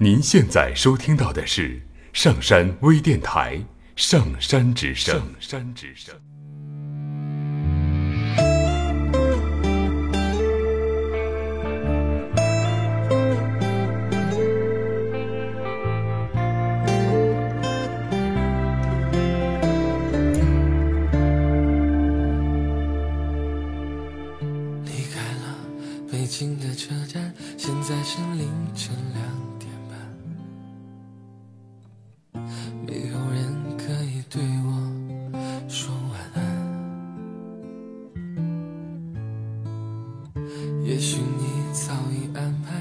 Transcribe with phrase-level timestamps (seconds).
[0.00, 3.56] 您现在收听到的是上山微电台
[3.96, 5.16] 《上山之声》。
[5.18, 6.14] 上山之声。
[24.84, 25.58] 离开了
[26.08, 27.27] 北京的车站，
[41.86, 42.74] 早已安排，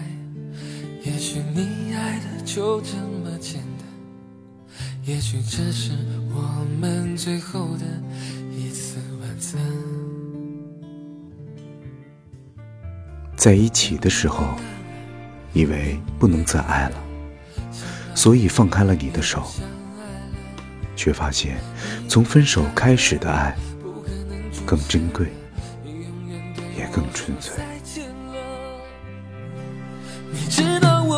[1.03, 3.85] 也许你爱的就这么简单，
[5.05, 5.91] 也许这是
[6.33, 7.85] 我们最后的
[8.52, 9.61] 一次晚餐。
[13.35, 14.55] 在一起的时候，
[15.53, 16.97] 以为不能再爱了，
[18.16, 19.45] 所以放开了你的手，
[20.95, 21.57] 却发现
[22.09, 23.55] 从分手开始的爱
[24.66, 25.27] 更珍贵，
[26.75, 27.63] 也更纯粹。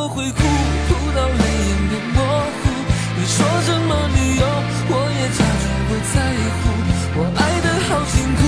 [0.01, 0.39] 我会哭，
[0.87, 2.23] 哭到泪眼变模
[2.55, 2.71] 糊。
[3.17, 3.35] 你说
[3.67, 4.43] 什么理由，
[4.87, 6.15] 我也假装不在
[6.55, 6.61] 乎。
[7.19, 8.41] 我爱的好辛苦，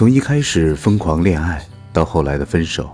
[0.00, 1.62] 从一开始疯狂恋爱
[1.92, 2.90] 到后来的分手，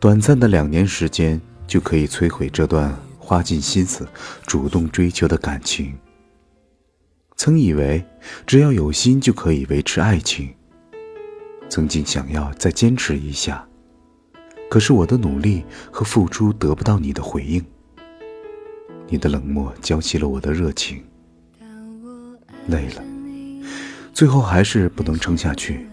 [0.00, 4.04] 短暂的两年时间就可以摧毁这段花尽心思
[4.44, 5.96] 主动追求的感情。
[7.36, 8.04] 曾以为
[8.44, 10.52] 只要有心就可以维持爱情，
[11.68, 13.64] 曾经想要再坚持一下，
[14.68, 17.64] 可是我的努力和付出得不到你的回应，
[19.06, 21.04] 你的冷漠浇熄了我的热情，
[22.66, 23.04] 累了。
[24.12, 25.86] 最后还是不能撑下去，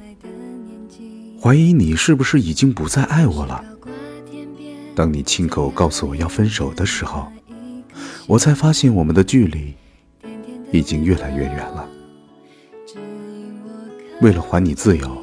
[1.42, 3.64] 怀疑你是不是已经不再爱我了。
[4.96, 7.28] 当你亲口告诉我要分手的时候，
[8.26, 9.74] 我才发现我们的距离
[10.72, 11.88] 已经越来越远了。
[14.22, 15.18] 为了还你自由，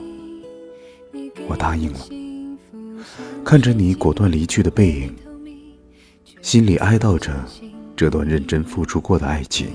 [1.49, 1.99] 我答应了。
[3.45, 5.15] 看着你果断离去的背影，
[6.41, 7.45] 心里哀悼着
[7.97, 9.67] 这段认真付出过的爱情。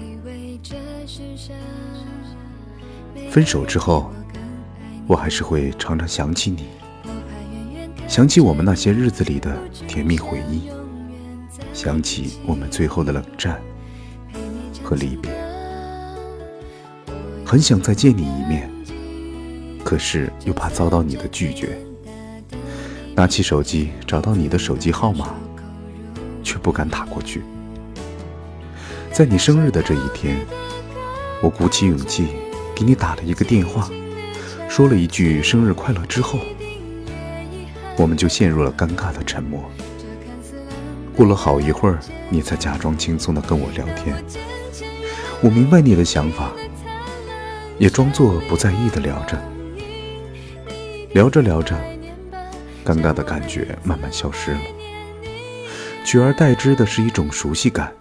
[3.29, 4.11] 分手之后，
[5.09, 6.67] 我还是会常常想起你，
[8.07, 10.69] 想起我们那些日子里的甜蜜回忆，
[11.73, 13.59] 想起我们最后的冷战
[14.83, 15.31] 和离别。
[17.43, 18.69] 很想再见你一面，
[19.83, 21.75] 可是又怕遭到你的拒绝。
[23.15, 25.33] 拿起手机找到你的手机号码，
[26.43, 27.41] 却不敢打过去。
[29.11, 30.37] 在你生日的这一天，
[31.41, 32.27] 我鼓起勇气。
[32.75, 33.89] 给你打了一个电话，
[34.69, 36.39] 说了一句生日快乐之后，
[37.97, 39.69] 我们就陷入了尴尬的沉默。
[41.15, 41.99] 过了好一会儿，
[42.29, 44.23] 你才假装轻松的跟我聊天。
[45.41, 46.51] 我明白你的想法，
[47.79, 49.41] 也装作不在意的聊着。
[51.13, 51.75] 聊着聊着，
[52.85, 54.61] 尴尬的感觉慢慢消失了，
[56.05, 57.91] 取而代之的是一种熟悉感，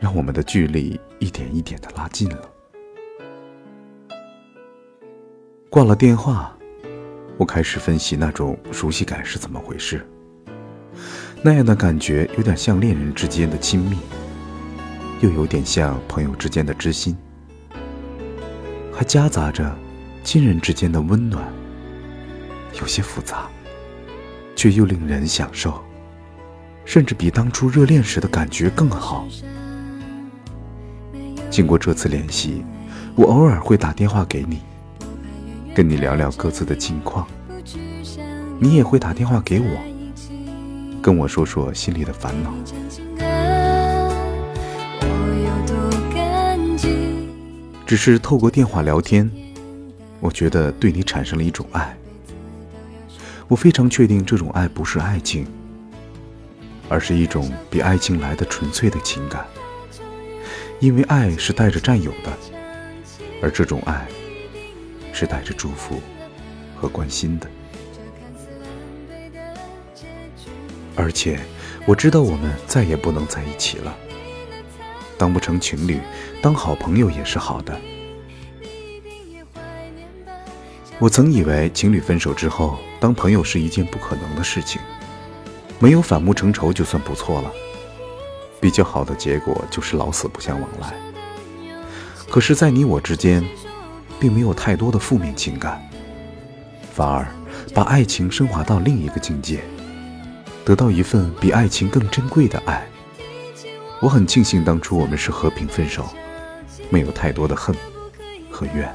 [0.00, 2.55] 让我们的距离一点一点的拉近了。
[5.76, 6.56] 挂了电话，
[7.36, 10.08] 我开始分析那种熟悉感是怎么回事。
[11.42, 13.98] 那样的感觉有点像恋人之间的亲密，
[15.20, 17.14] 又有点像朋友之间的知心，
[18.90, 19.70] 还夹杂着
[20.24, 21.44] 亲人之间的温暖，
[22.80, 23.46] 有些复杂，
[24.54, 25.84] 却又令人享受，
[26.86, 29.28] 甚至比当初热恋时的感觉更好。
[31.50, 32.64] 经过这次联系，
[33.14, 34.62] 我偶尔会打电话给你，
[35.76, 37.28] 跟你聊聊各自的近况，
[38.58, 39.66] 你也会打电话给我，
[41.02, 42.50] 跟我说说心里的烦恼。
[47.84, 49.30] 只是透过电话聊天，
[50.18, 51.94] 我觉得对你产生了一种爱。
[53.46, 55.46] 我非常确定这种爱不是爱情，
[56.88, 59.44] 而是一种比爱情来的纯粹的情感。
[60.80, 62.32] 因为爱是带着占有的，
[63.42, 64.08] 而这种爱
[65.16, 65.98] 是带着祝福
[66.76, 67.48] 和关心的。
[70.94, 71.40] 而且
[71.86, 73.96] 我知道我们再也不能在一起了。
[75.16, 75.98] 当不成情侣，
[76.42, 77.74] 当好朋友也是好的。
[80.98, 84.82] 我曾以为情侣分手之后当朋友是一件不可能的事情，
[85.78, 87.50] 没有反目成仇就算不错了。
[88.60, 90.94] 比较好的结果就是老死不相往来。
[92.28, 93.42] 可是，在你我之间，
[94.18, 95.80] 并没有太多的负面情感，
[96.92, 97.26] 反而
[97.74, 99.60] 把爱情升华到另一个境界，
[100.64, 102.86] 得到一份比爱情更珍贵的爱。
[104.00, 106.06] 我很庆幸当初我们是和平分手，
[106.90, 107.74] 没有太多的恨
[108.50, 108.94] 和怨，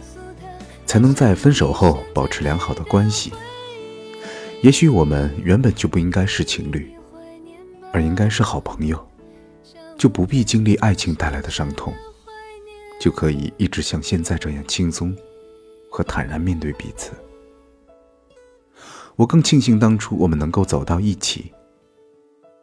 [0.85, 3.31] 才能在分手后保持良好的关系。
[4.61, 6.93] 也许我们原本就不应该是情侣，
[7.91, 9.07] 而应该是好朋友。
[9.97, 11.93] 就不必经历爱情带来的伤痛，
[13.01, 15.17] 就可以一直像现在这样轻松
[15.89, 17.11] 和坦然面对彼此。
[19.15, 21.51] 我更庆幸当初我们能够走到一起。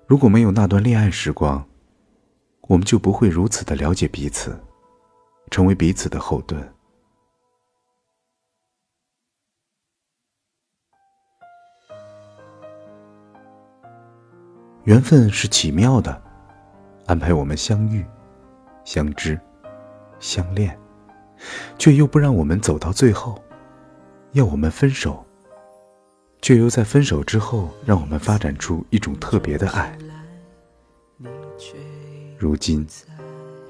[0.07, 1.67] 如果没有那段恋爱时光，
[2.69, 4.57] 我们就不会如此的了解彼此，
[5.51, 6.73] 成为彼此的后盾。
[14.85, 16.23] 缘分是奇妙的。
[17.07, 18.07] 安排我们相遇、
[18.85, 19.37] 相知、
[20.21, 20.79] 相恋，
[21.79, 23.35] 却又不让我们走到最后；
[24.33, 25.25] 要我们分手，
[26.43, 29.97] 却又在分手之后让我们发展出一种特别的爱。
[32.39, 32.87] 如今，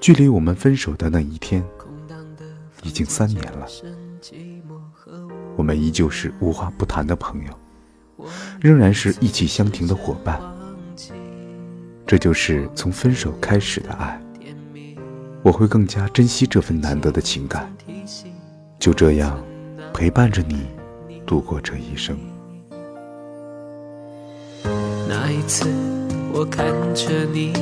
[0.01, 1.65] 距离我们分手的那一天
[2.83, 3.67] 已经三年了，
[5.57, 8.27] 我们依旧是无话不谈的朋友，
[8.61, 10.41] 仍然是一起相挺的伙伴。
[12.07, 14.21] 这就是从分手开始的爱，
[15.43, 17.73] 我会更加珍惜这份难得的情感，
[18.79, 19.39] 就这样
[19.95, 20.67] 陪伴着你
[21.25, 22.19] 度过这一生。
[25.09, 25.69] 那一次，
[26.33, 27.53] 我看着你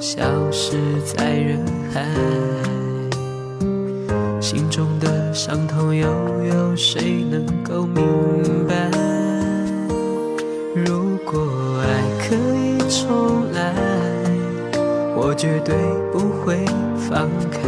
[0.00, 0.22] 消
[0.52, 2.06] 失在人海，
[4.40, 6.06] 心中的伤痛又
[6.44, 8.04] 有谁能够明
[8.68, 8.90] 白？
[10.74, 13.37] 如果爱可以重。
[15.28, 15.76] 我绝对
[16.10, 16.64] 不会
[16.96, 17.60] 放开，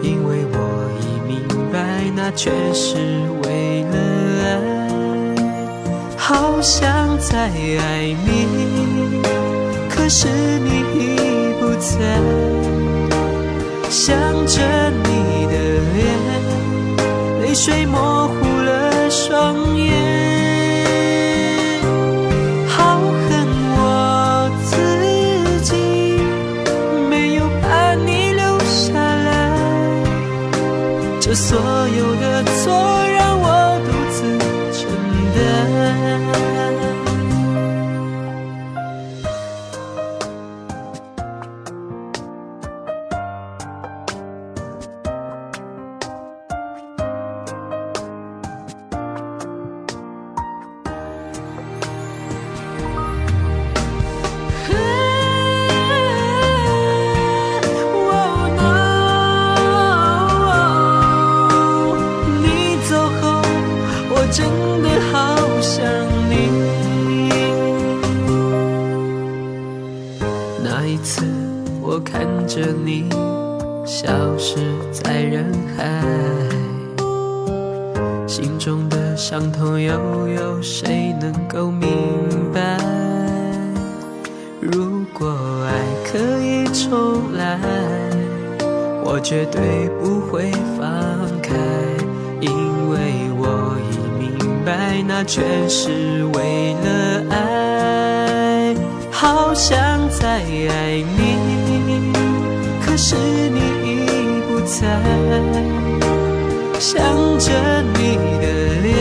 [0.00, 0.56] 因为我
[0.98, 1.76] 已明白，
[2.16, 2.96] 那全是
[3.42, 3.94] 为了
[4.42, 4.48] 爱。
[6.16, 9.20] 好想再爱你，
[9.90, 10.26] 可是
[10.60, 11.92] 你已不在。
[13.90, 14.16] 想
[14.46, 14.62] 着
[15.04, 15.52] 你的
[15.92, 16.00] 脸，
[17.42, 19.73] 泪水模糊了双
[31.34, 32.72] 所有的错
[33.08, 34.38] 让我独自
[34.72, 34.88] 承
[35.34, 36.53] 担
[71.80, 73.08] 我看着你
[73.84, 74.56] 消失
[74.90, 76.02] 在人海，
[78.26, 81.88] 心中的伤痛又有谁能够明
[82.52, 82.78] 白？
[84.60, 85.28] 如果
[85.66, 85.72] 爱
[86.10, 87.60] 可以重来，
[89.04, 90.88] 我绝对不会放
[91.42, 91.54] 开，
[92.40, 92.50] 因
[92.90, 92.96] 为
[93.36, 94.24] 我已明
[94.64, 96.88] 白，那全是为了
[97.30, 97.36] 爱，
[99.24, 99.74] 好想
[100.10, 102.12] 再爱你。
[102.84, 104.86] 可是你已不在，
[106.78, 107.02] 想
[107.38, 107.50] 着
[107.94, 108.44] 你的
[108.82, 108.92] 脸，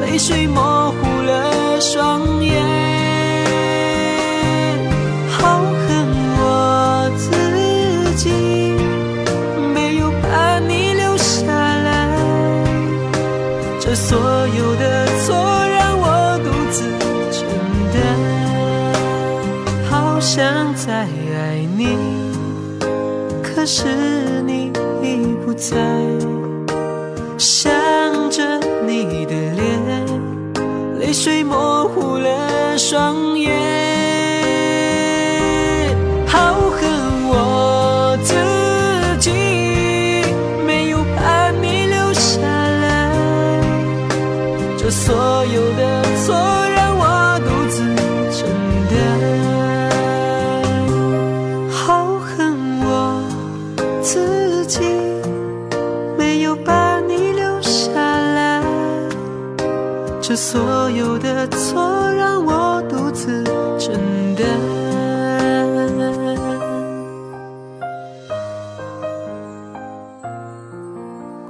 [0.00, 2.73] 泪水模糊了双眼。
[23.66, 23.86] 是
[24.42, 24.70] 你
[25.02, 25.76] 已不在。
[27.38, 27.72] 想
[28.30, 30.06] 着你的脸，
[31.00, 33.52] 泪水模糊了双眼。
[36.26, 36.82] 好恨
[37.26, 38.34] 我自
[39.18, 39.30] 己，
[40.66, 43.10] 没有把你留下来。
[44.76, 45.14] 这所
[45.46, 46.34] 有的错
[60.54, 61.82] 所有的错
[62.12, 63.42] 让我独自
[63.76, 63.92] 承
[64.36, 64.46] 担。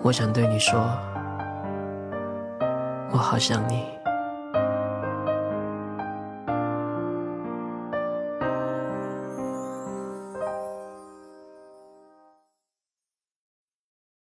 [0.02, 0.80] 我想对你说，
[3.12, 3.84] 我好想你。